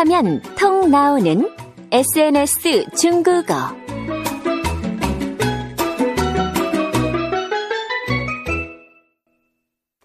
[0.00, 1.54] 하면 톡 나오는
[1.92, 3.76] SNS 중국어.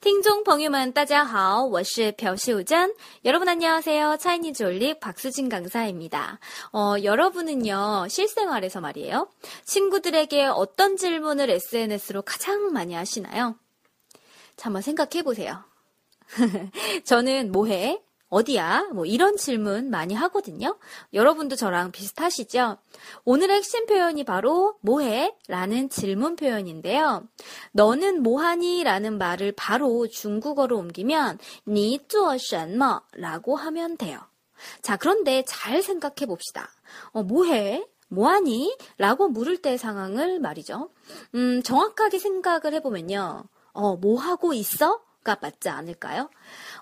[0.02, 2.94] 听众朋友们，大家好，我是朴秀珍。
[3.23, 4.17] 여러분 안녕하세요.
[4.17, 6.40] 차이니즈 올릭 박수진 강사입니다.
[6.73, 9.30] 어, 여러분은요, 실생활에서 말이에요.
[9.63, 13.55] 친구들에게 어떤 질문을 SNS로 가장 많이 하시나요?
[14.58, 15.63] 자, 한번 생각해 보세요.
[17.05, 18.02] 저는 뭐해?
[18.30, 18.91] 어디야?
[18.94, 20.77] 뭐 이런 질문 많이 하거든요.
[21.13, 22.77] 여러분도 저랑 비슷하시죠?
[23.26, 25.35] 오늘의 핵심 표현이 바로 뭐해?
[25.49, 27.27] 라는 질문 표현인데요.
[27.74, 28.85] 너는 뭐하니?
[28.85, 33.01] 라는 말을 바로 중국어로 옮기면 你做什么?
[33.13, 34.21] 라고 하면 돼요.
[34.82, 36.70] 자, 그런데 잘 생각해 봅시다.
[37.12, 37.85] 어, 뭐해?
[38.07, 38.77] 뭐하니?
[38.98, 40.90] 라고 물을 때 상황을 말이죠.
[41.35, 43.43] 음, 정확하게 생각을 해보면요.
[43.74, 45.01] 어, 뭐 하고 있어?
[45.27, 46.30] 가 맞지 않을까요?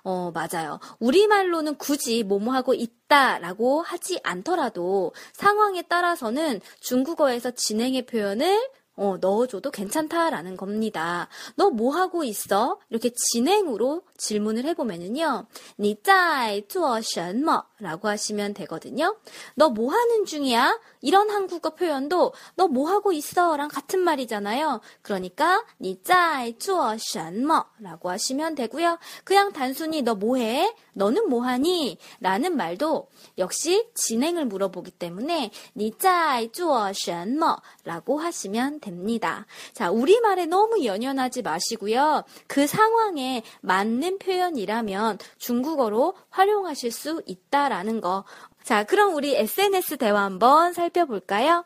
[0.02, 0.78] 어, 맞아요.
[1.00, 8.60] 우리말로는 굳이 뭐뭐 하고 있다라고 하지 않더라도 상황에 따라서는 중국어에서 진행의 표현을
[8.96, 11.28] 어, 넣어줘도 괜찮다라는 겁니다.
[11.56, 12.78] 너 뭐 하고 있어?
[12.90, 15.45] 이렇게 진행으로 질문을 해보면은요,
[15.79, 17.63] 你在做什么?
[17.79, 19.15] 라고 하시면 되거든요.
[19.55, 20.79] 너 뭐 하는 중이야?
[21.01, 23.55] 이런 한국어 표현도 너 뭐 하고 있어?
[23.57, 24.81] 랑 같은 말이잖아요.
[25.01, 27.65] 그러니까 你在做什么?
[27.79, 28.99] 라고 하시면 되고요.
[29.23, 30.75] 그냥 단순히 너 뭐해?
[30.93, 31.97] 너는 뭐하니?
[32.19, 37.57] 라는 말도 역시 진행을 물어보기 때문에 你在做什么?
[37.85, 39.45] 라고 하시면 됩니다.
[39.73, 42.23] 자, 우리말에 너무 연연하지 마시고요.
[42.47, 48.23] 그 상황에 맞는 표현이라면 중국어로 활용하실 수 있다라는 거.
[48.63, 51.65] 자, 그럼 우리 SNS 대화 한번 살펴볼까요?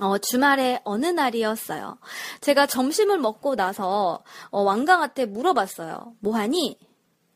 [0.00, 1.98] 어, 주말에 어느 날이었어요.
[2.40, 6.14] 제가 점심을 먹고 나서 어, 왕강한테 물어봤어요.
[6.20, 6.78] 뭐하니?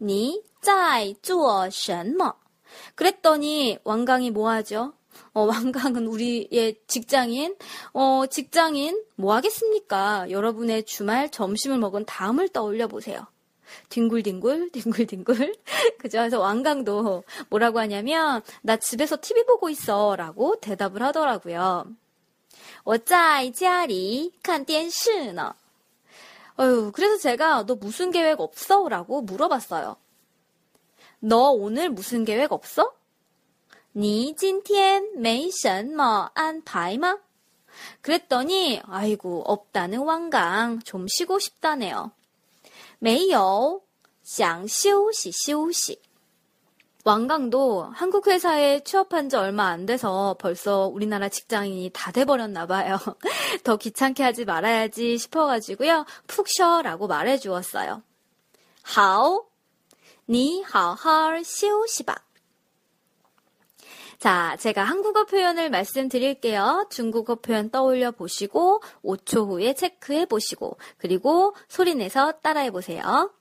[0.00, 2.34] 你在做什么?
[2.94, 4.92] 그랬더니 왕강이 뭐하죠?
[5.32, 7.56] 어, 왕강은 우리의 직장인,
[7.92, 10.30] 어, 직장인, 뭐 하겠습니까?
[10.30, 13.26] 여러분의 주말 점심을 먹은 다음을 떠올려 보세요.
[13.88, 15.54] 뒹굴뒹굴, 뒹굴뒹굴.
[15.98, 16.19] 그죠?
[16.19, 20.16] 그래서 왕강도 뭐라고 하냐면, 나 집에서 TV 보고 있어.
[20.16, 21.86] 라고 대답을 하더라고요.
[22.84, 25.54] 我在家里看电视呢.
[26.56, 28.88] 어휴, 그래서 제가 너 무슨 계획 없어?
[28.88, 29.96] 라고 물어봤어요.
[31.20, 32.94] 너 오늘 무슨 계획 없어?
[33.92, 37.19] 你今天没什么安排吗?
[38.00, 42.12] 그랬더니 아이고 없다는 왕강 좀 쉬고 싶다네요.
[43.02, 43.82] 没有
[44.22, 46.00] 想休息休息.
[47.04, 52.98] 왕강도 한국 회사에 취업한 지 얼마 안 돼서 벌써 우리나라 직장인이 다 돼버렸나 봐요.
[53.64, 56.04] 더 귀찮게 하지 말아야지 싶어가지고요.
[56.26, 58.02] 푹 쉬어라고 말해 주었어요.
[58.82, 59.46] 好,
[60.26, 62.24] 你好好休息吧.
[64.22, 66.86] 자, 제가 한국어 표현을 말씀드릴게요.
[66.91, 73.32] 중국어 표현 떠올려 보시고 5초 후에 체크해 보시고 그리고 소리내서 따라해 보세요.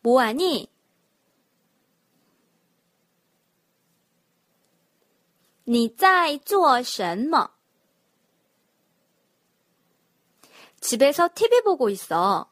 [0.00, 0.72] 뭐하니?
[5.64, 7.48] 你在做什么?
[10.80, 12.50] 집에서 TV 보고 있어.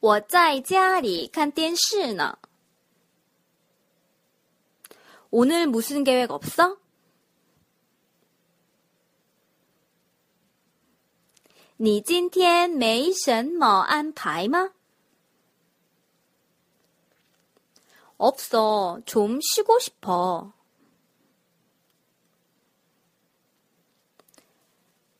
[0.00, 2.38] 我在家里看电视呢.
[5.30, 6.78] 오늘 무슨 계획 없어?
[11.78, 14.70] 你今天没什么安排吗?
[18.16, 19.00] 없어.
[19.04, 20.52] 좀 쉬고 싶어.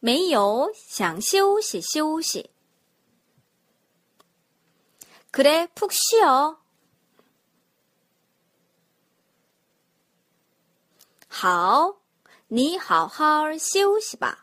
[0.00, 2.49] 没有想休息休息.
[5.30, 6.58] 그래, 푹 쉬어.
[11.28, 11.96] 好,
[12.48, 14.39] 你好好休息吧.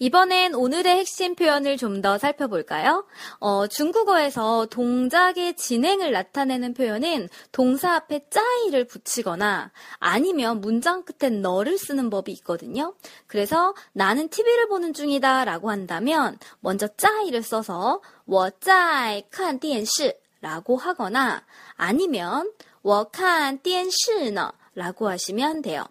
[0.00, 3.06] 이번엔 오늘의 핵심 표현을 좀 더 살펴볼까요?
[3.38, 12.10] 어, 중국어에서 동작의 진행을 나타내는 표현은 동사 앞에 짜이를 붙이거나 아니면 문장 끝에 너를 쓰는
[12.10, 12.94] 법이 있거든요.
[13.26, 21.44] 그래서 나는 TV를 보는 중이다 라고 한다면 먼저 짜이를 써서 我在看电视 라고 하거나
[21.76, 22.52] 아니면
[22.82, 25.84] 我看电视呢 라고 하시면 돼요.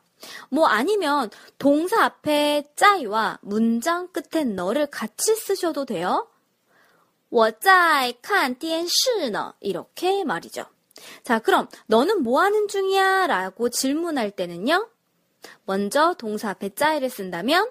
[0.50, 6.28] 뭐 아니면 동사 앞에 짜이와 문장 끝에 너를 같이 쓰셔도 돼요.
[7.30, 10.66] 我在看电视呢 이렇게 말이죠.
[11.24, 13.28] 자, 그럼 너는 뭐 하는 중이야?
[13.28, 14.88] 라고 질문할 때는요.
[15.66, 17.70] 먼저 동사 앞에 짜이를 쓴다면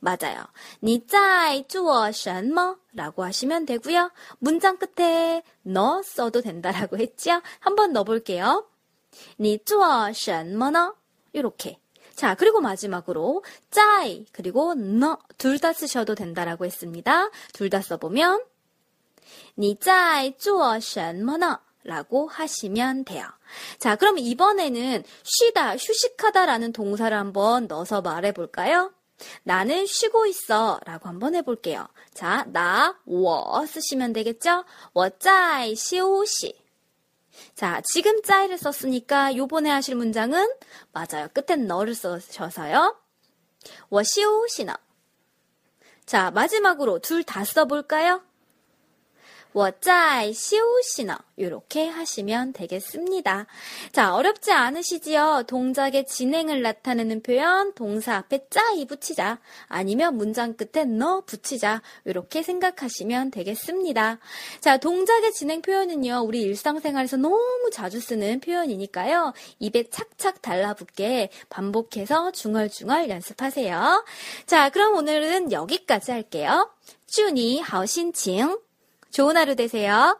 [0.00, 0.44] 맞아요.
[0.82, 2.76] 你在做什么?
[2.92, 4.10] 라고 하시면 되고요.
[4.38, 7.40] 문장 끝에 너 써도 된다라고 했죠?
[7.58, 8.66] 한번 넣어볼게요.
[9.38, 10.94] 你做什么呢?
[11.32, 11.78] 이렇게.
[12.14, 17.30] 자, 그리고 마지막으로 짜이 그리고 너 둘 다 쓰셔도 된다라고 했습니다.
[17.52, 18.44] 둘 다 써보면
[19.58, 21.58] 你在做什么呢?
[21.82, 23.26] 라고 하시면 돼요.
[23.78, 28.92] 자, 그럼 이번에는 쉬다, 휴식하다라는 동사를 한번 넣어서 말해볼까요?
[29.42, 31.86] 나는 쉬고 있어 라고 한번 해볼게요.
[32.14, 34.64] 자, 나, 我 쓰시면 되겠죠?
[34.94, 36.54] 我在休息.
[37.54, 40.48] 자, 지금 짜이를 썼으니까 요번에 하실 문장은
[40.92, 41.28] 맞아요.
[41.32, 42.96] 끝엔 너를 써셔서요.
[43.88, 44.74] 我休息呢.
[46.06, 48.22] 자, 마지막으로 둘 다 써볼까요?
[49.54, 51.16] 我在休息呢.
[51.36, 53.46] 이렇게 하시면 되겠습니다.
[53.92, 55.44] 자, 어렵지 않으시지요?
[55.46, 59.38] 동작의 진행을 나타내는 표현, 동사 앞에 짜이 붙이자.
[59.68, 61.82] 아니면 문장 끝에 너 붙이자.
[62.04, 64.18] 이렇게 생각하시면 되겠습니다.
[64.60, 69.34] 자, 동작의 진행 표현은요, 우리 일상생활에서 너무 자주 쓰는 표현이니까요.
[69.60, 74.04] 입에 착착 달라붙게 반복해서 중얼중얼 연습하세요.
[74.46, 76.70] 자, 그럼 오늘은 여기까지 할게요.
[77.06, 78.58] 祝你好心情.
[79.11, 80.17] 좋은 하루 되세요.